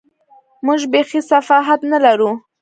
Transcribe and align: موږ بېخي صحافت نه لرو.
موږ 0.65 0.81
بېخي 0.91 1.21
صحافت 1.29 1.79
نه 1.91 1.97
لرو. 2.05 2.31